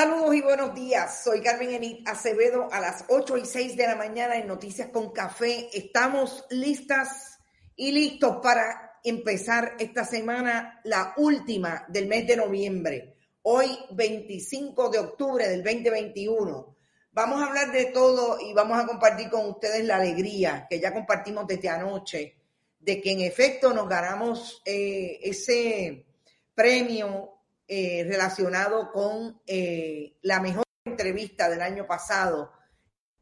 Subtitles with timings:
[0.00, 1.24] Saludos y buenos días.
[1.24, 5.10] Soy Carmen Enit Acevedo a las 8 y 6 de la mañana en Noticias con
[5.10, 5.68] Café.
[5.74, 7.38] Estamos listas
[7.76, 13.14] y listos para empezar esta semana, la última del mes de noviembre.
[13.42, 16.76] Hoy, 25 de octubre del 2021.
[17.12, 20.94] Vamos a hablar de todo y vamos a compartir con ustedes la alegría que ya
[20.94, 22.36] compartimos desde anoche,
[22.78, 26.06] de que en efecto nos ganamos eh, ese
[26.54, 27.39] premio
[27.72, 32.50] eh, relacionado con eh, la mejor entrevista del año pasado,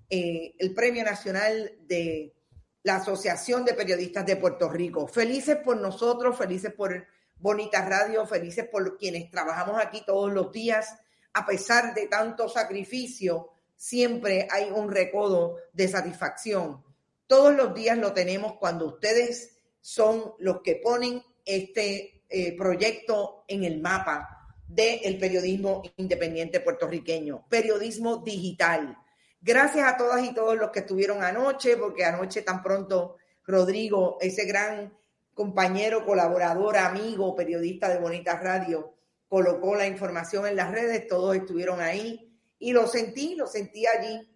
[0.08, 2.34] eh, el Premio Nacional de
[2.82, 5.06] la Asociación de Periodistas de Puerto Rico.
[5.06, 10.96] Felices por nosotros, felices por Bonita Radio, felices por quienes trabajamos aquí todos los días.
[11.34, 16.82] A pesar de tanto sacrificio, siempre hay un recodo de satisfacción.
[17.26, 22.24] Todos los días lo tenemos cuando ustedes son los que ponen este
[22.56, 24.36] proyecto en el mapa
[24.68, 28.96] del periodismo independiente puertorriqueño, periodismo digital.
[29.40, 34.44] Gracias a todas y todos los que estuvieron anoche, porque anoche tan pronto Rodrigo, ese
[34.44, 34.92] gran
[35.32, 38.94] compañero, colaborador, amigo, periodista de Bonita Radio,
[39.26, 44.28] colocó la información en las redes, todos estuvieron ahí y lo sentí, lo sentí allí.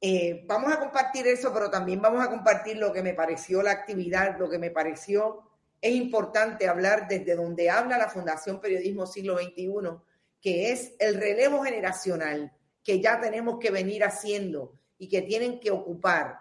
[0.00, 3.72] Eh, vamos a compartir eso, pero también vamos a compartir lo que me pareció la
[3.72, 5.49] actividad, lo que me pareció
[5.80, 9.68] es importante hablar desde donde habla la Fundación Periodismo Siglo XXI,
[10.40, 12.52] que es el relevo generacional
[12.82, 16.38] que ya tenemos que venir haciendo y que tienen que ocupar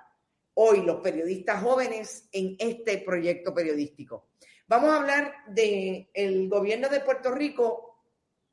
[0.53, 4.29] hoy los periodistas jóvenes en este proyecto periodístico.
[4.67, 8.03] Vamos a hablar del el gobierno de Puerto Rico,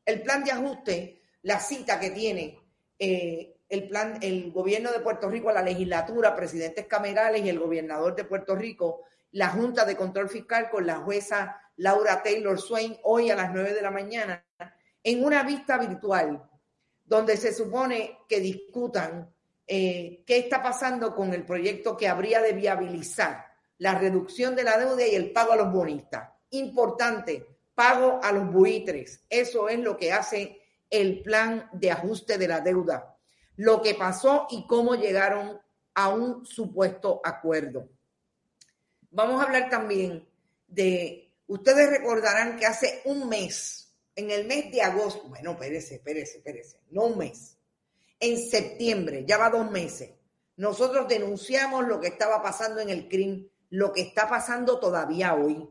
[0.05, 2.59] el plan de ajuste, la cita que tiene
[2.99, 8.15] eh, el plan, el gobierno de Puerto Rico, la legislatura, presidentes camerales y el gobernador
[8.15, 9.03] de Puerto Rico
[9.37, 13.75] la Junta de Control Fiscal con la jueza Laura Taylor Swain hoy a las 9
[13.75, 14.43] de la mañana
[15.03, 16.43] en una vista virtual
[17.05, 19.31] donde se supone que discutan
[19.67, 23.45] eh, qué está pasando con el proyecto que habría de viabilizar
[23.77, 26.31] la reducción de la deuda y el pago a los bonistas.
[26.51, 29.27] Importante, pago a los buitres.
[29.29, 33.19] Eso es lo que hace el plan de ajuste de la deuda.
[33.57, 35.61] Lo que pasó y cómo llegaron
[35.95, 37.91] a un supuesto acuerdo.
[39.17, 40.29] Vamos a hablar también
[40.69, 46.37] de, ustedes recordarán que hace un mes, en el mes de agosto, bueno, espérese, espérese,
[46.37, 47.57] espérese, no un mes,
[48.21, 50.11] en septiembre, ya va dos meses,
[50.57, 55.67] nosotros denunciamos lo que estaba pasando en el CRIM, lo que está pasando todavía hoy.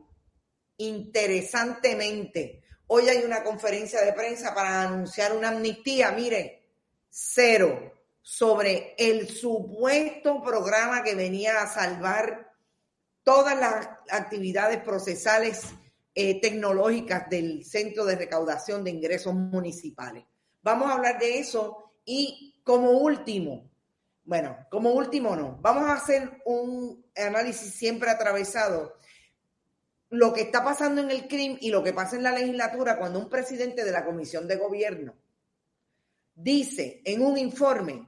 [0.78, 6.64] Interesantemente, hoy hay una conferencia de prensa para anunciar una amnistía, mire,
[7.08, 12.45] cero, sobre el supuesto programa que venía a salvar
[13.26, 15.64] todas las actividades procesales
[16.14, 20.24] eh, tecnológicas del Centro de Recaudación de Ingresos Municipales.
[20.62, 23.68] Vamos a hablar de eso y como último,
[24.22, 28.94] bueno, como último no, vamos a hacer un análisis siempre atravesado
[30.10, 33.18] lo que está pasando en el CRIM y lo que pasa en la legislatura cuando
[33.18, 35.16] un presidente de la Comisión de Gobierno
[36.32, 38.06] dice en un informe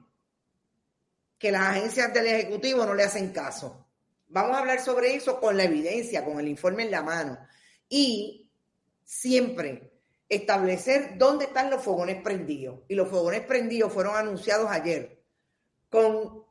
[1.37, 3.88] que las agencias del Ejecutivo no le hacen caso.
[4.29, 7.37] Vamos a hablar sobre eso con la evidencia, con el informe en la mano.
[7.89, 8.49] Y
[9.03, 9.91] siempre
[10.29, 12.81] establecer dónde están los fogones prendidos.
[12.87, 15.23] Y los fogones prendidos fueron anunciados ayer
[15.89, 16.45] con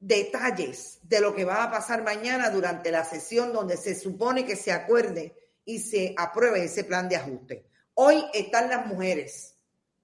[0.00, 4.56] detalles de lo que va a pasar mañana durante la sesión donde se supone que
[4.56, 7.66] se acuerde y se apruebe ese plan de ajuste.
[7.94, 9.58] Hoy están las mujeres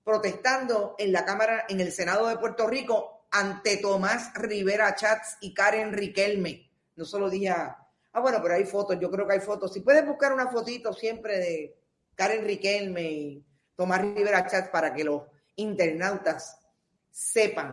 [0.05, 5.53] protestando en la Cámara, en el Senado de Puerto Rico, ante Tomás Rivera Chats y
[5.53, 6.71] Karen Riquelme.
[6.97, 7.89] No solo dije, ah,
[8.21, 9.73] bueno, pero hay fotos, yo creo que hay fotos.
[9.73, 11.77] Si puedes buscar una fotito siempre de
[12.15, 13.45] Karen Riquelme y
[13.77, 15.23] Tomás Rivera Chats para que los
[15.57, 16.59] internautas
[17.11, 17.73] sepan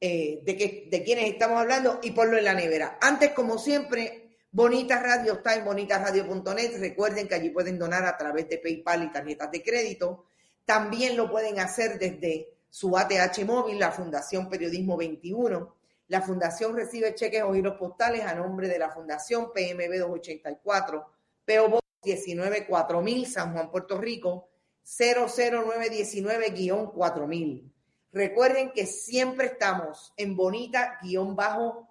[0.00, 2.98] eh, de, qué, de quiénes estamos hablando y ponlo en la nevera.
[3.00, 6.80] Antes, como siempre, Bonita Radio está en bonitasradio.net.
[6.80, 10.24] Recuerden que allí pueden donar a través de PayPal y tarjetas de crédito.
[10.64, 15.76] También lo pueden hacer desde su ATH móvil, la Fundación Periodismo 21.
[16.08, 21.06] La Fundación recibe cheques o giros postales a nombre de la Fundación PMB 284,
[21.44, 24.48] PO 194000, San Juan, Puerto Rico,
[24.84, 27.70] 00919-4000.
[28.12, 31.86] Recuerden que siempre estamos en Bonita-Radio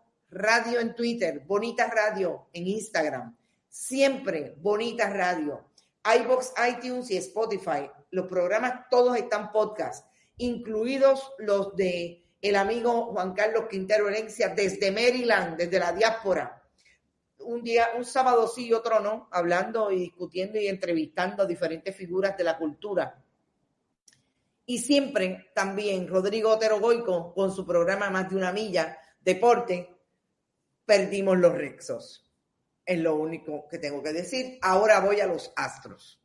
[0.80, 3.38] en Twitter, Bonita Radio en Instagram,
[3.70, 5.70] siempre Bonita Radio,
[6.04, 7.90] iBox, iTunes y Spotify.
[8.12, 10.09] Los programas todos están podcast,
[10.40, 16.60] incluidos los de el amigo Juan Carlos Quintero Herencia desde Maryland, desde la diáspora
[17.40, 21.96] un día, un sábado sí y otro no, hablando y discutiendo y entrevistando a diferentes
[21.96, 23.24] figuras de la cultura.
[24.66, 29.98] Y siempre también Rodrigo Otero Goico, con su programa Más de una milla, Deporte,
[30.86, 32.32] perdimos los Rexos.
[32.86, 34.60] Es lo único que tengo que decir.
[34.62, 36.19] Ahora voy a los Astros.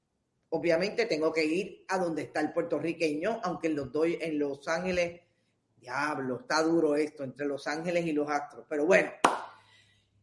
[0.56, 5.20] Obviamente tengo que ir a donde está el puertorriqueño, aunque los doy en Los Ángeles.
[5.76, 8.64] Diablo, está duro esto entre Los Ángeles y los Astros.
[8.68, 9.10] Pero bueno,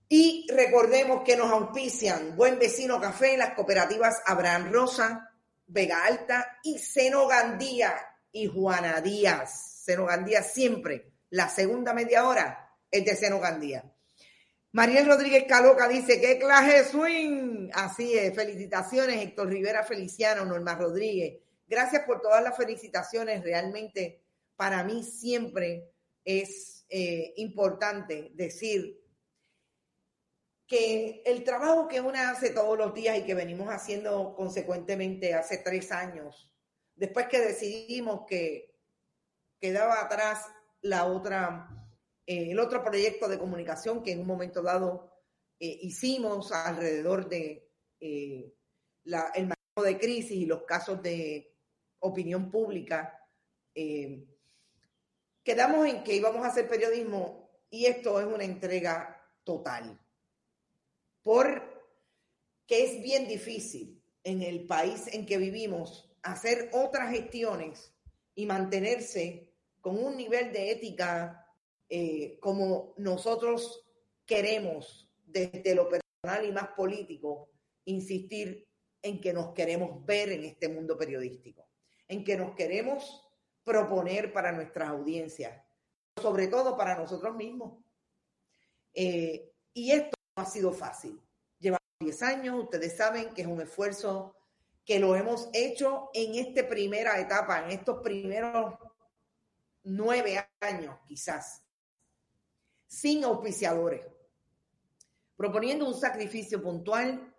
[0.07, 5.35] y recordemos que nos auspician Buen Vecino Café, las cooperativas Abraham Rosa,
[5.67, 7.93] Vega Alta y Seno Gandía
[8.31, 9.81] y Juana Díaz.
[9.83, 13.83] Seno Gandía siempre, la segunda media hora es de Seno Gandía.
[14.73, 17.69] Mariel Rodríguez Caloca dice, ¿qué clase swing?
[17.73, 21.41] Así es, felicitaciones Héctor Rivera Feliciano, Norma Rodríguez.
[21.67, 24.21] Gracias por todas las felicitaciones, realmente
[24.55, 25.91] para mí siempre
[26.23, 29.01] es eh, importante decir
[30.67, 35.57] que el trabajo que una hace todos los días y que venimos haciendo consecuentemente hace
[35.57, 36.49] tres años,
[36.95, 38.73] después que decidimos que
[39.59, 40.45] quedaba atrás
[40.81, 41.80] la otra,
[42.37, 45.11] el otro proyecto de comunicación que en un momento dado
[45.59, 47.69] eh, hicimos alrededor de
[47.99, 48.53] eh,
[49.03, 51.55] la, el de crisis y los casos de
[51.99, 53.17] opinión pública,
[55.43, 59.99] quedamos en que íbamos a hacer periodismo y esto es una entrega total.
[61.23, 61.63] Porque
[62.69, 67.93] es bien difícil en el país en que vivimos hacer otras gestiones
[68.35, 71.40] y mantenerse con un nivel de ética
[71.93, 73.85] eh, como nosotros
[74.25, 77.49] queremos desde lo personal y más político,
[77.83, 78.65] insistir
[79.01, 81.67] en que nos queremos ver en este mundo periodístico,
[82.07, 83.27] en que nos queremos
[83.65, 85.61] proponer para nuestras audiencias,
[86.15, 87.83] sobre todo para nosotros mismos.
[88.93, 91.19] Eh, y esto ha sido fácil.
[91.59, 94.33] Llevamos 10 años, ustedes saben que es un esfuerzo
[94.85, 98.75] que lo hemos hecho en esta primera etapa, en estos primeros
[99.83, 101.60] nueve años quizás,
[102.91, 104.05] sin auspiciadores,
[105.37, 107.33] proponiendo un sacrificio puntual,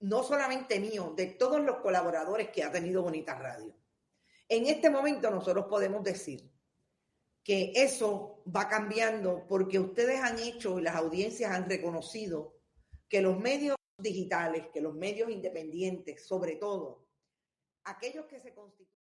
[0.00, 3.72] no solamente mío, de todos los colaboradores que ha tenido Bonita Radio.
[4.48, 6.50] En este momento nosotros podemos decir
[7.44, 12.58] que eso va cambiando porque ustedes han hecho y las audiencias han reconocido
[13.08, 17.06] que los medios digitales, que los medios independientes, sobre todo,
[17.84, 19.05] aquellos que se constituyen...